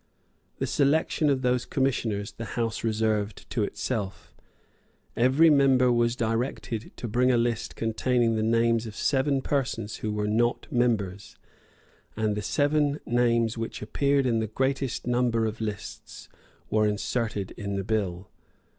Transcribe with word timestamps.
The 0.57 0.65
selection 0.65 1.29
of 1.29 1.43
those 1.43 1.63
Commissioners 1.63 2.31
the 2.31 2.57
House 2.57 2.83
reserved 2.83 3.47
to 3.51 3.63
itself. 3.63 4.33
Every 5.15 5.51
member 5.51 5.91
was 5.91 6.15
directed 6.15 6.93
to 6.97 7.07
bring 7.07 7.29
a 7.31 7.37
list 7.37 7.75
containing 7.75 8.35
the 8.35 8.41
names 8.41 8.87
of 8.87 8.95
seven 8.95 9.43
persons 9.43 9.97
who 9.97 10.11
were 10.11 10.27
not 10.27 10.65
members; 10.71 11.35
and 12.17 12.33
the 12.35 12.41
seven 12.41 12.99
names 13.05 13.59
which 13.59 13.83
appeared 13.83 14.25
in 14.25 14.39
the 14.39 14.47
greatest 14.47 15.05
number 15.05 15.45
of 15.45 15.61
lists 15.61 16.29
were 16.71 16.87
inserted 16.87 17.51
in 17.51 17.75
the 17.75 17.83
bill. 17.83 18.31